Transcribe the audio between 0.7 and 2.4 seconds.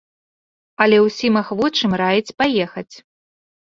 Але ўсім ахвочым раіць